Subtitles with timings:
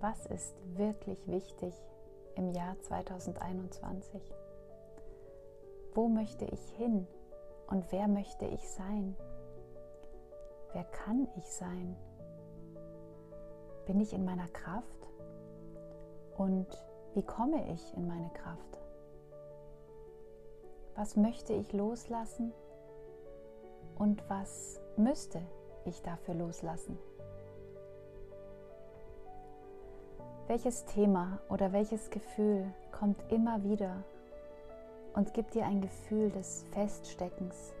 [0.00, 1.74] was ist wirklich wichtig
[2.36, 4.22] im Jahr 2021?
[5.94, 7.06] Wo möchte ich hin
[7.66, 9.16] und wer möchte ich sein?
[10.72, 11.96] Wer kann ich sein?
[13.86, 15.08] Bin ich in meiner Kraft?
[16.36, 16.68] Und
[17.14, 18.78] wie komme ich in meine Kraft?
[20.94, 22.52] Was möchte ich loslassen?
[23.96, 25.40] Und was müsste
[25.84, 26.98] ich dafür loslassen?
[30.48, 34.02] Welches Thema oder welches Gefühl kommt immer wieder
[35.12, 37.74] und gibt dir ein Gefühl des Feststeckens?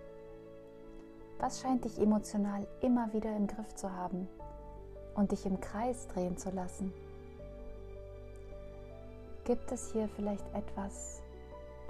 [1.38, 4.28] Was scheint dich emotional immer wieder im Griff zu haben
[5.14, 6.92] und dich im Kreis drehen zu lassen?
[9.44, 11.22] Gibt es hier vielleicht etwas,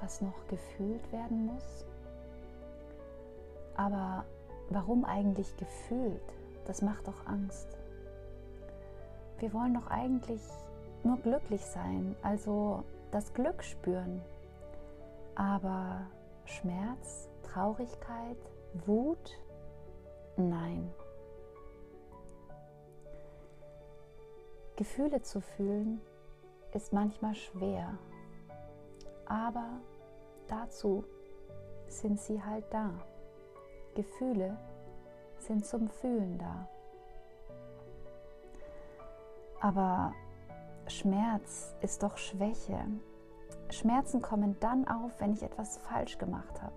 [0.00, 1.84] was noch gefühlt werden muss?
[3.74, 4.24] Aber
[4.70, 6.22] warum eigentlich gefühlt?
[6.66, 7.66] Das macht doch Angst.
[9.40, 10.40] Wir wollen doch eigentlich
[11.04, 14.20] nur glücklich sein, also das Glück spüren.
[15.34, 16.06] Aber
[16.44, 18.38] Schmerz, Traurigkeit,
[18.86, 19.38] Wut?
[20.36, 20.92] Nein.
[24.76, 26.00] Gefühle zu fühlen
[26.72, 27.98] ist manchmal schwer,
[29.26, 29.80] aber
[30.46, 31.04] dazu
[31.88, 32.90] sind sie halt da.
[33.94, 34.56] Gefühle
[35.38, 36.68] sind zum Fühlen da.
[39.60, 40.14] Aber
[40.88, 42.78] Schmerz ist doch Schwäche.
[43.70, 46.72] Schmerzen kommen dann auf, wenn ich etwas falsch gemacht habe.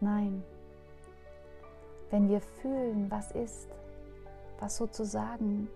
[0.00, 0.42] Nein,
[2.10, 3.68] wenn wir fühlen, was ist,
[4.60, 5.68] was sozusagen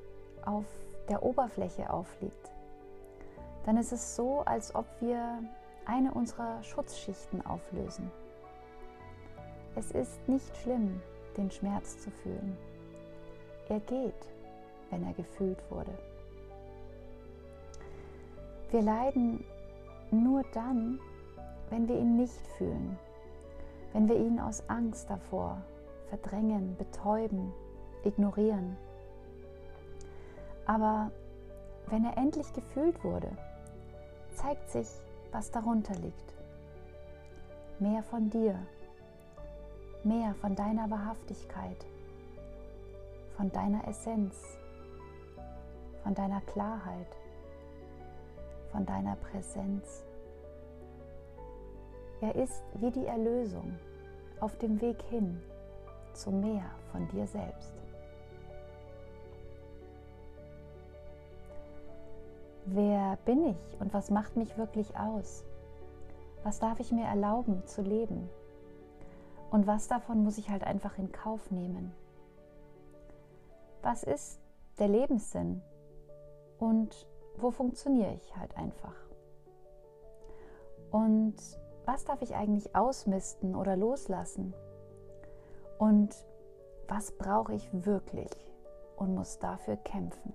[0.45, 0.67] auf
[1.09, 2.51] der Oberfläche aufliegt,
[3.65, 5.43] dann ist es so, als ob wir
[5.87, 8.11] eine unserer Schutzschichten auflösen.
[9.77, 11.01] Es ist nicht schlimm,
[11.37, 12.57] den Schmerz zu fühlen.
[13.69, 14.36] Er geht,
[14.91, 15.92] wenn er gefühlt wurde.
[18.70, 19.45] Wir leiden
[20.11, 20.98] nur dann,
[21.70, 22.98] wenn wir ihn nicht fühlen,
[23.92, 25.63] wenn wir ihn aus Angst davor
[26.08, 27.52] verdrängen, betäuben,
[28.05, 28.77] ignorieren.
[30.67, 31.11] Aber
[31.89, 33.30] wenn er endlich gefühlt wurde,
[34.35, 34.89] zeigt sich,
[35.33, 36.35] was darunter liegt.
[37.79, 38.58] Mehr von dir,
[40.03, 41.85] mehr von deiner Wahrhaftigkeit,
[43.36, 44.58] von deiner Essenz,
[46.06, 47.18] von deiner Klarheit,
[48.70, 50.05] von deiner Präsenz.
[52.20, 53.77] Er ist wie die Erlösung
[54.39, 55.42] auf dem Weg hin
[56.12, 57.74] zu mehr von dir selbst.
[62.67, 65.42] Wer bin ich und was macht mich wirklich aus?
[66.44, 68.30] Was darf ich mir erlauben zu leben?
[69.50, 71.90] Und was davon muss ich halt einfach in Kauf nehmen?
[73.83, 74.38] Was ist
[74.78, 75.62] der Lebenssinn?
[76.58, 77.06] Und
[77.36, 78.94] wo funktioniere ich halt einfach?
[80.90, 81.36] Und
[81.84, 84.55] was darf ich eigentlich ausmisten oder loslassen?
[85.78, 86.14] Und
[86.89, 88.30] was brauche ich wirklich
[88.96, 90.34] und muss dafür kämpfen?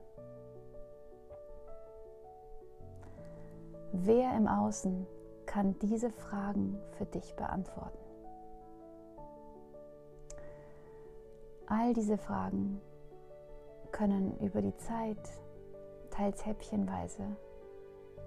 [3.93, 5.05] Wer im Außen
[5.45, 7.97] kann diese Fragen für dich beantworten?
[11.67, 12.81] All diese Fragen
[13.91, 15.19] können über die Zeit,
[16.11, 17.23] teils häppchenweise,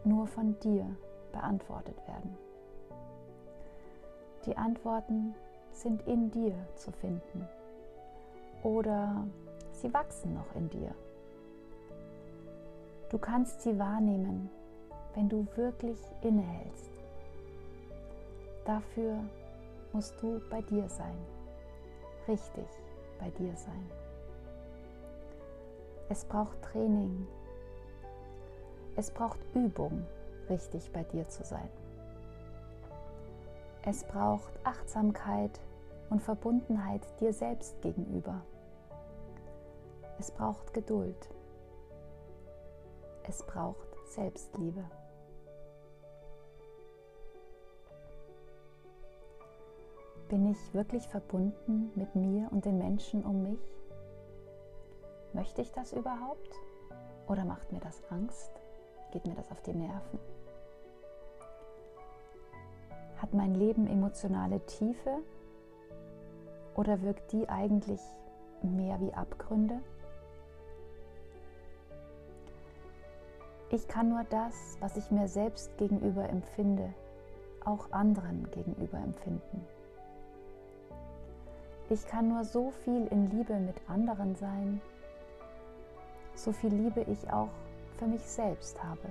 [0.04, 0.84] nur von dir
[1.32, 2.36] beantwortet werden.
[4.46, 5.34] Die Antworten
[5.72, 7.48] sind in dir zu finden
[8.62, 9.26] oder
[9.72, 10.94] sie wachsen noch in dir.
[13.10, 14.50] Du kannst sie wahrnehmen
[15.14, 16.90] wenn du wirklich innehältst.
[18.64, 19.18] Dafür
[19.92, 21.16] musst du bei dir sein,
[22.26, 22.66] richtig
[23.18, 23.90] bei dir sein.
[26.08, 27.26] Es braucht Training,
[28.96, 30.06] es braucht Übung,
[30.48, 31.68] richtig bei dir zu sein.
[33.84, 35.60] Es braucht Achtsamkeit
[36.10, 38.40] und Verbundenheit dir selbst gegenüber.
[40.18, 41.28] Es braucht Geduld.
[43.24, 44.84] Es braucht Selbstliebe.
[50.28, 53.76] Bin ich wirklich verbunden mit mir und den Menschen um mich?
[55.32, 56.54] Möchte ich das überhaupt?
[57.26, 58.63] Oder macht mir das Angst?
[59.14, 60.18] Geht mir das auf die Nerven?
[63.22, 65.18] Hat mein Leben emotionale Tiefe?
[66.74, 68.00] Oder wirkt die eigentlich
[68.60, 69.78] mehr wie Abgründe?
[73.70, 76.92] Ich kann nur das, was ich mir selbst gegenüber empfinde,
[77.64, 79.64] auch anderen gegenüber empfinden.
[81.88, 84.80] Ich kann nur so viel in Liebe mit anderen sein
[86.34, 87.48] so viel Liebe ich auch
[87.98, 89.08] für mich selbst habe.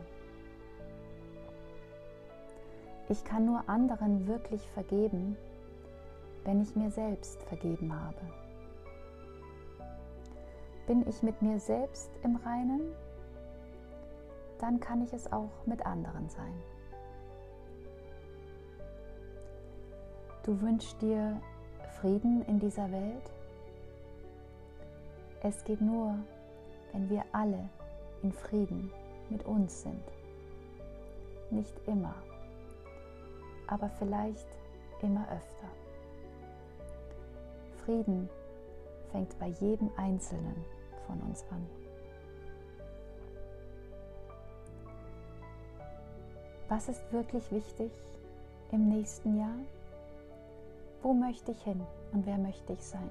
[3.10, 5.38] Ich kann nur anderen wirklich vergeben,
[6.46, 8.22] wenn ich mir selbst vergeben habe.
[10.88, 12.82] Bin ich mit mir selbst im Reinen,
[14.60, 16.54] dann kann ich es auch mit anderen sein.
[20.44, 21.42] Du wünschst dir
[22.02, 23.32] Frieden in dieser Welt?
[25.42, 26.16] Es geht nur,
[26.92, 27.70] wenn wir alle
[28.24, 28.92] in Frieden
[29.30, 30.04] mit uns sind.
[31.52, 32.16] Nicht immer,
[33.68, 34.48] aber vielleicht
[35.02, 35.68] immer öfter.
[37.86, 38.30] Frieden
[39.12, 40.66] fängt bei jedem Einzelnen
[41.06, 41.68] von uns an.
[46.70, 47.92] Was ist wirklich wichtig
[48.72, 49.60] im nächsten Jahr?
[51.04, 51.82] Wo möchte ich hin
[52.14, 53.10] und wer möchte ich sein?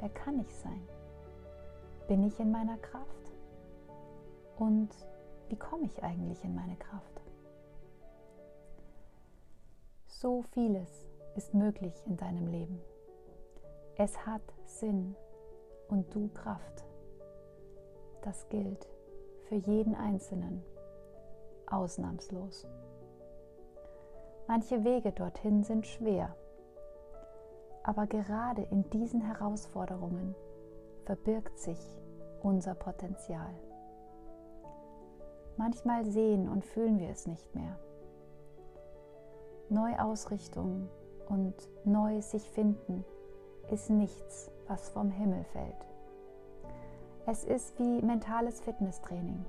[0.00, 0.80] Wer kann ich sein?
[2.08, 3.21] Bin ich in meiner Kraft?
[4.62, 4.90] Und
[5.48, 7.20] wie komme ich eigentlich in meine Kraft?
[10.06, 11.04] So vieles
[11.34, 12.80] ist möglich in deinem Leben.
[13.96, 15.16] Es hat Sinn
[15.88, 16.84] und du Kraft.
[18.20, 18.86] Das gilt
[19.48, 20.62] für jeden Einzelnen,
[21.66, 22.68] ausnahmslos.
[24.46, 26.36] Manche Wege dorthin sind schwer,
[27.82, 30.36] aber gerade in diesen Herausforderungen
[31.04, 31.98] verbirgt sich
[32.44, 33.52] unser Potenzial.
[35.56, 37.78] Manchmal sehen und fühlen wir es nicht mehr.
[39.68, 40.88] Neuausrichtung
[41.28, 41.54] und
[41.84, 43.04] neu sich finden
[43.70, 45.86] ist nichts, was vom Himmel fällt.
[47.26, 49.44] Es ist wie mentales Fitnesstraining.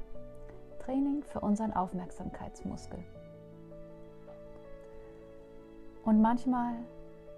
[0.80, 3.00] Training für unseren Aufmerksamkeitsmuskel.
[6.06, 6.74] Und manchmal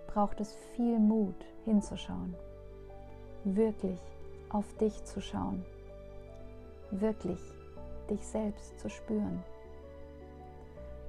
[0.07, 1.35] braucht es viel Mut
[1.65, 2.35] hinzuschauen,
[3.43, 3.99] wirklich
[4.49, 5.63] auf dich zu schauen,
[6.91, 7.39] wirklich
[8.09, 9.43] dich selbst zu spüren.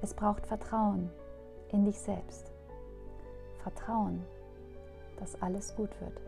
[0.01, 1.09] Es braucht Vertrauen
[1.69, 2.51] in dich selbst.
[3.63, 4.23] Vertrauen,
[5.19, 6.21] dass alles gut wird.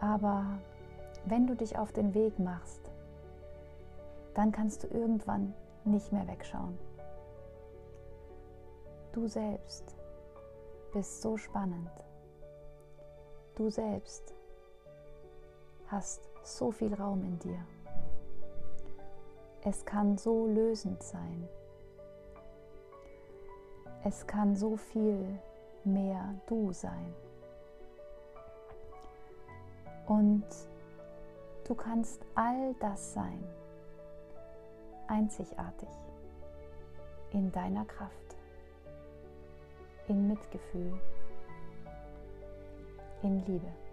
[0.00, 0.44] Aber
[1.24, 2.90] wenn du dich auf den Weg machst,
[4.34, 6.76] dann kannst du irgendwann nicht mehr wegschauen.
[9.12, 9.94] Du selbst
[10.92, 11.90] bist so spannend.
[13.54, 14.34] Du selbst
[15.86, 17.64] hast so viel Raum in dir.
[19.66, 21.48] Es kann so lösend sein.
[24.04, 25.38] Es kann so viel
[25.84, 27.14] mehr du sein.
[30.06, 30.44] Und
[31.66, 33.42] du kannst all das sein,
[35.06, 35.88] einzigartig,
[37.32, 38.36] in deiner Kraft,
[40.08, 40.92] in Mitgefühl,
[43.22, 43.83] in Liebe.